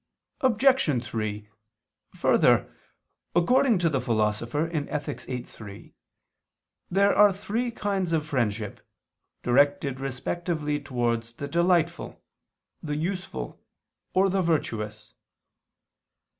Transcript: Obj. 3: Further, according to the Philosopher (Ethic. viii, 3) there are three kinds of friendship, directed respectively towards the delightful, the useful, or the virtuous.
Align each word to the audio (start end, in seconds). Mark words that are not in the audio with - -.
Obj. 0.39 1.03
3: 1.05 1.47
Further, 2.15 2.75
according 3.35 3.77
to 3.77 3.87
the 3.87 4.01
Philosopher 4.01 4.67
(Ethic. 4.73 5.21
viii, 5.27 5.43
3) 5.43 5.93
there 6.89 7.15
are 7.15 7.31
three 7.31 7.69
kinds 7.69 8.11
of 8.11 8.25
friendship, 8.25 8.79
directed 9.43 9.99
respectively 9.99 10.79
towards 10.79 11.33
the 11.33 11.47
delightful, 11.47 12.23
the 12.81 12.95
useful, 12.95 13.61
or 14.15 14.27
the 14.31 14.41
virtuous. 14.41 15.13